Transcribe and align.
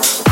house. 0.00 0.29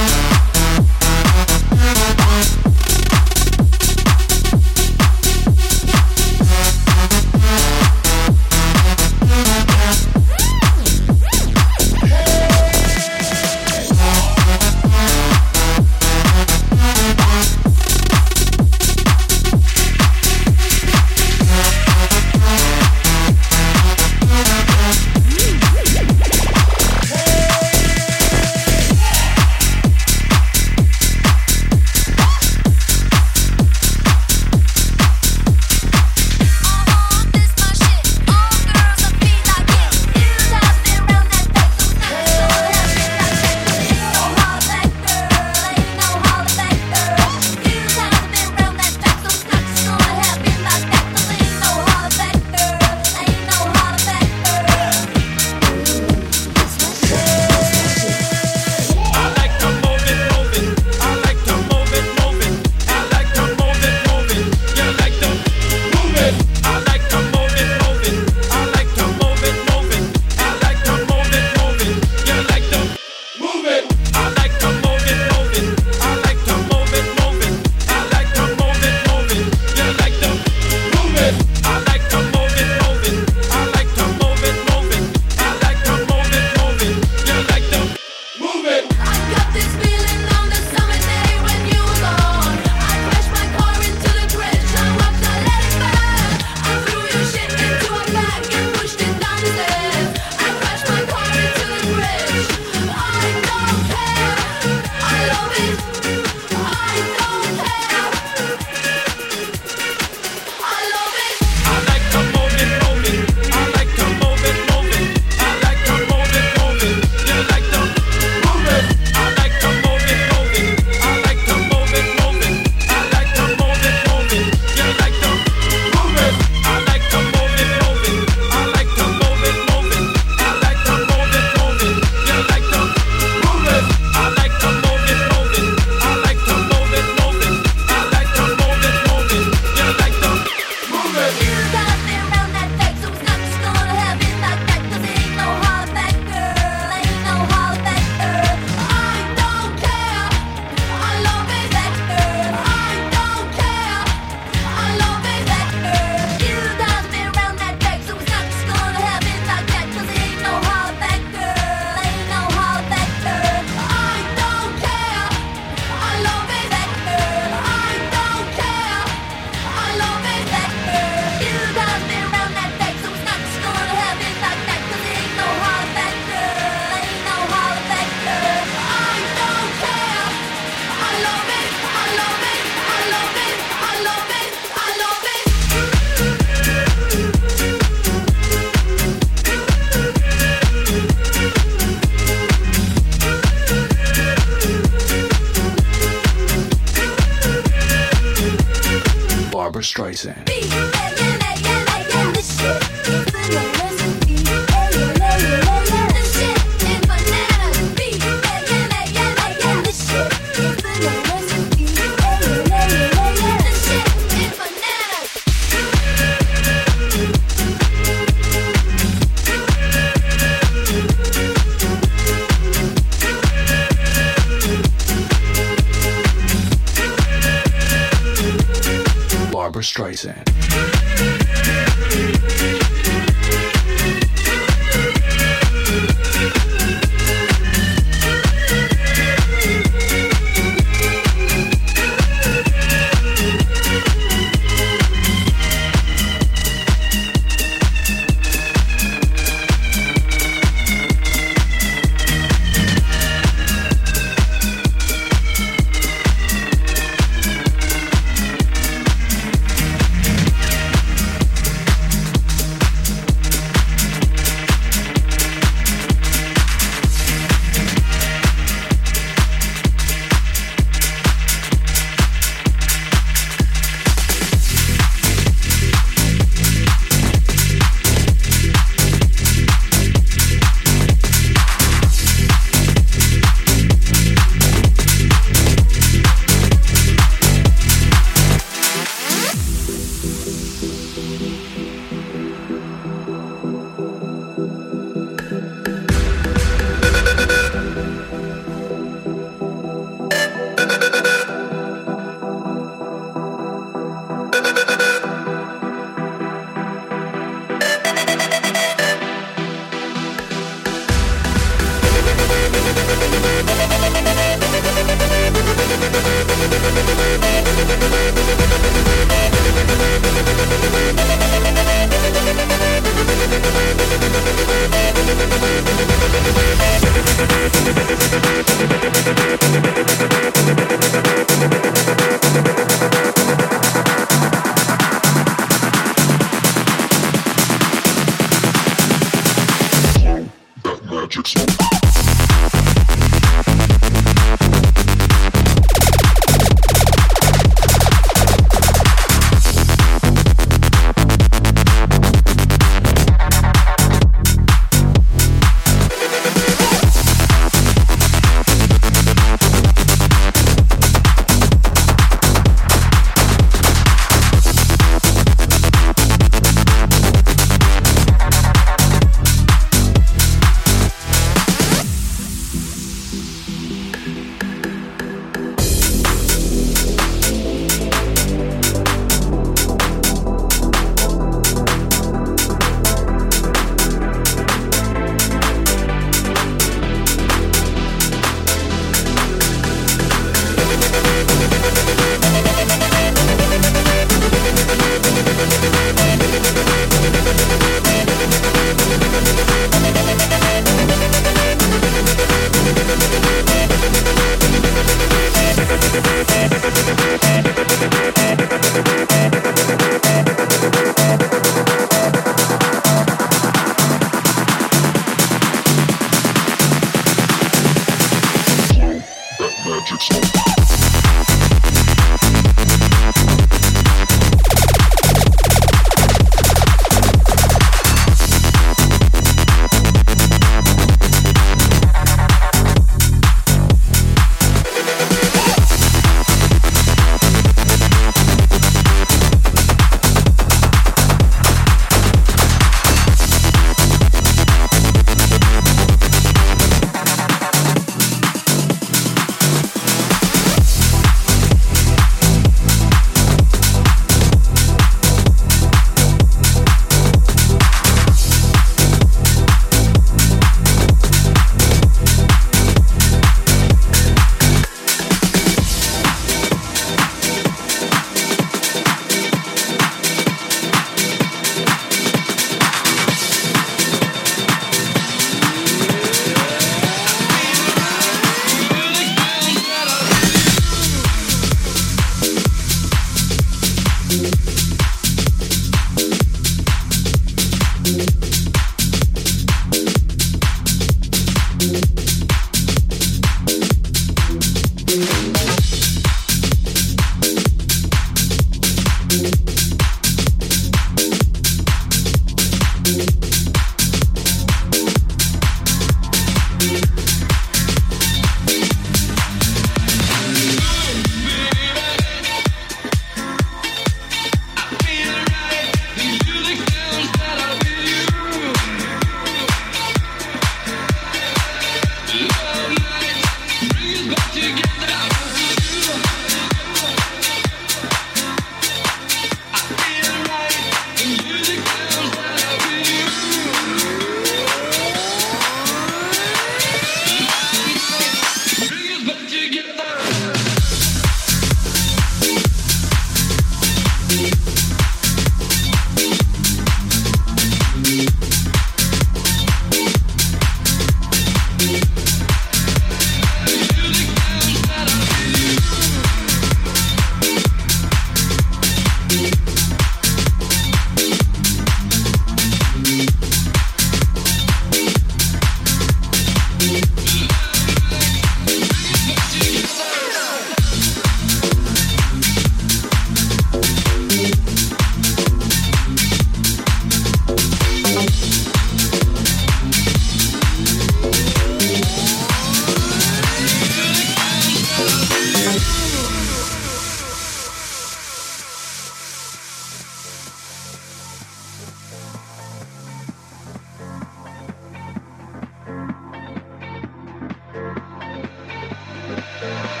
Bye. 599.61 600.00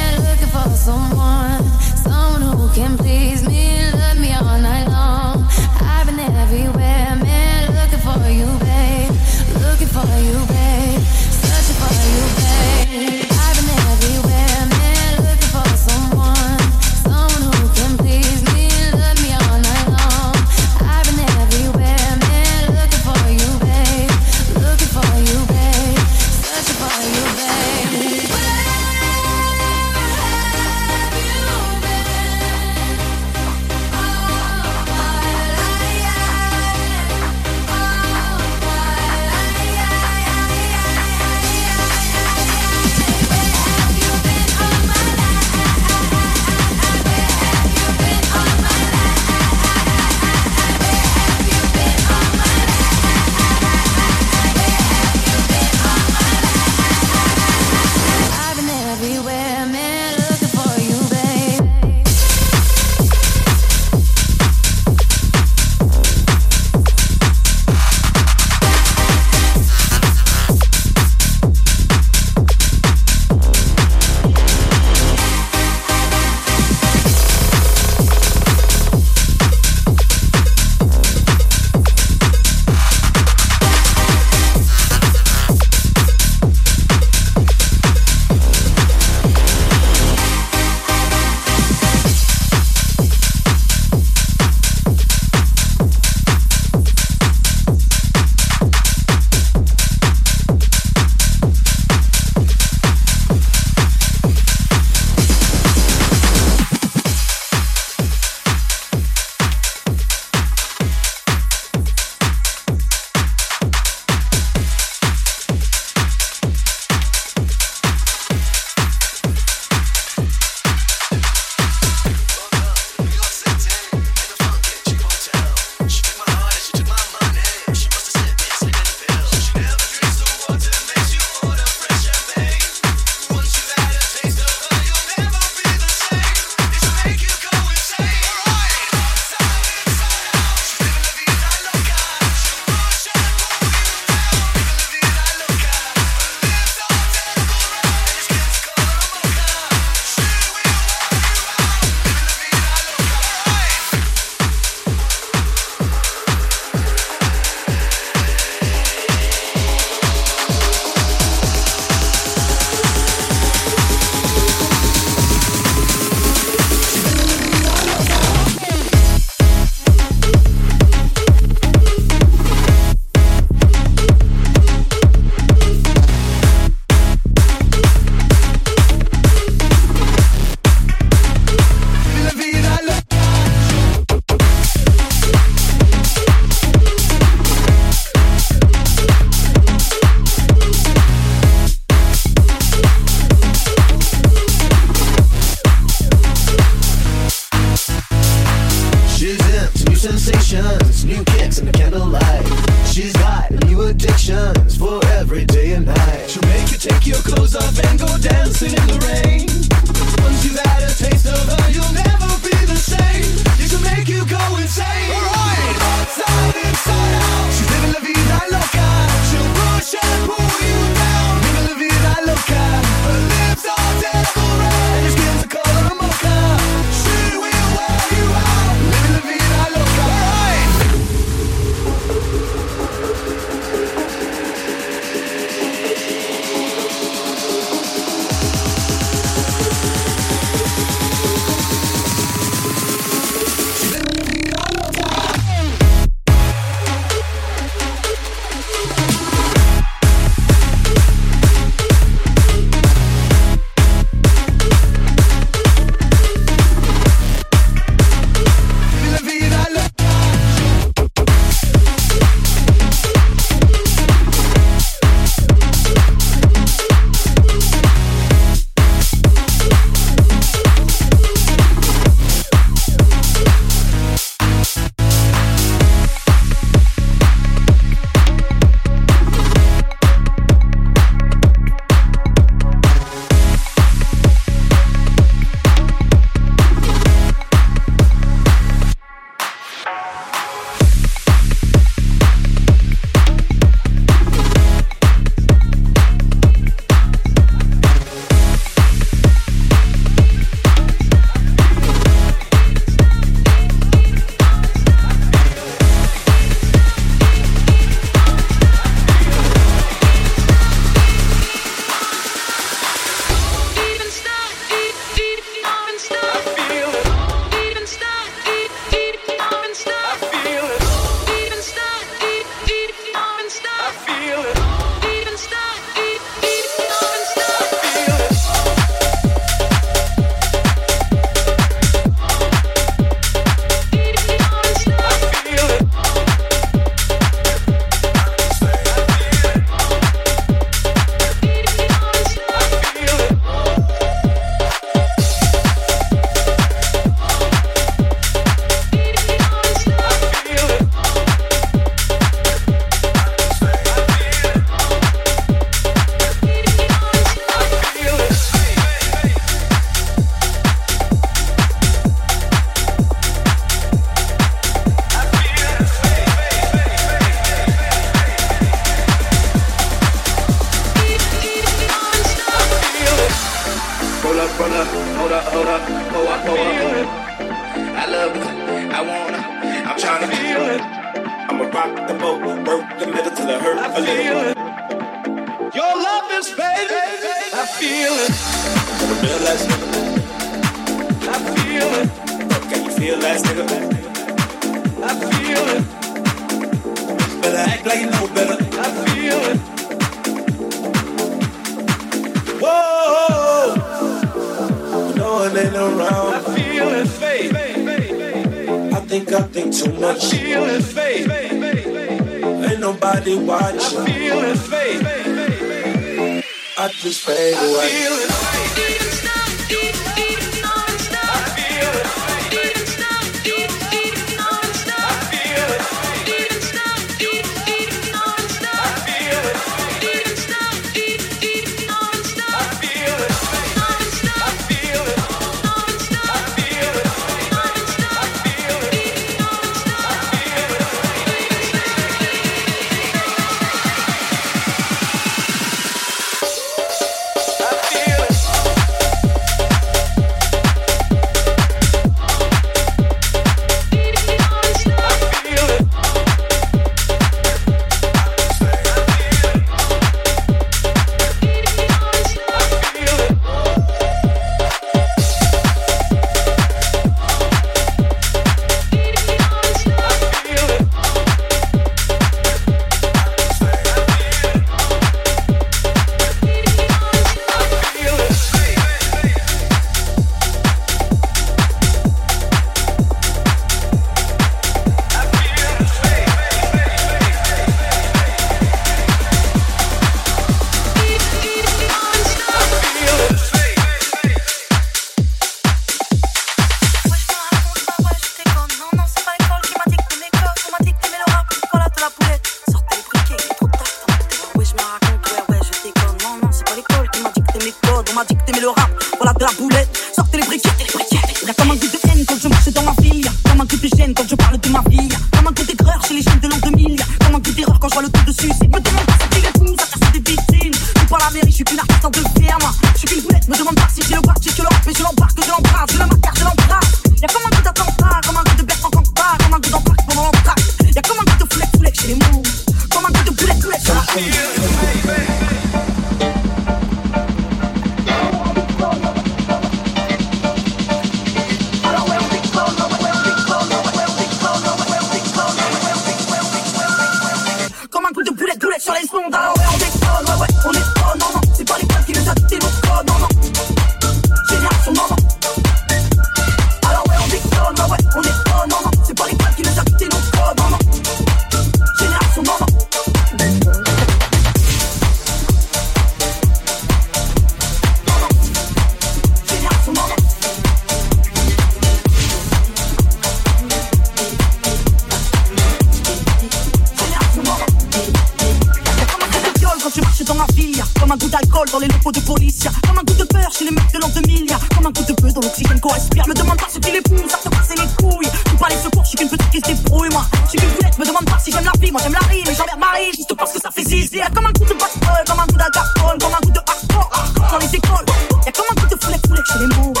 sexy 599.41 599.59
de 599.59 599.75
move. 599.75 600.00